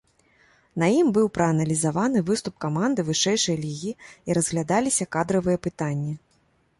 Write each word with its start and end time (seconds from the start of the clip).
На 0.83 0.87
ім 0.99 1.07
быў 1.17 1.27
прааналізаваны 1.35 2.23
выступ 2.29 2.55
каманды 2.65 3.05
вышэйшай 3.09 3.57
лігі 3.65 3.91
і 4.29 4.37
разглядаліся 4.39 5.07
кадравыя 5.17 5.57
пытанні. 5.69 6.15